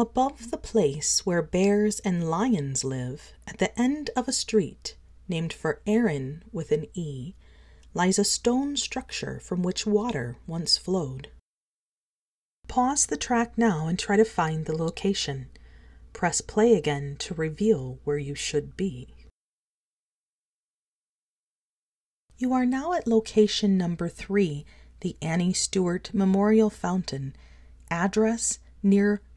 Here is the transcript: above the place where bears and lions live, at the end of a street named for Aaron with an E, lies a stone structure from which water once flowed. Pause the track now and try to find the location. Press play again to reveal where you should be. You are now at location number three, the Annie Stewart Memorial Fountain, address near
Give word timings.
above 0.00 0.50
the 0.50 0.56
place 0.56 1.24
where 1.26 1.42
bears 1.42 2.00
and 2.00 2.28
lions 2.28 2.82
live, 2.82 3.32
at 3.46 3.58
the 3.58 3.78
end 3.80 4.10
of 4.16 4.26
a 4.26 4.32
street 4.32 4.96
named 5.28 5.52
for 5.52 5.80
Aaron 5.86 6.42
with 6.52 6.72
an 6.72 6.86
E, 6.94 7.34
lies 7.94 8.18
a 8.18 8.24
stone 8.24 8.76
structure 8.76 9.38
from 9.40 9.62
which 9.62 9.86
water 9.86 10.38
once 10.46 10.76
flowed. 10.78 11.28
Pause 12.66 13.06
the 13.06 13.16
track 13.16 13.56
now 13.58 13.86
and 13.88 13.98
try 13.98 14.16
to 14.16 14.24
find 14.24 14.64
the 14.64 14.76
location. 14.76 15.48
Press 16.12 16.40
play 16.40 16.74
again 16.74 17.16
to 17.20 17.34
reveal 17.34 17.98
where 18.04 18.18
you 18.18 18.34
should 18.34 18.76
be. 18.76 19.08
You 22.38 22.52
are 22.52 22.66
now 22.66 22.92
at 22.94 23.06
location 23.06 23.76
number 23.76 24.08
three, 24.08 24.64
the 25.00 25.16
Annie 25.22 25.52
Stewart 25.52 26.10
Memorial 26.14 26.70
Fountain, 26.70 27.34
address 27.90 28.58
near 28.82 29.20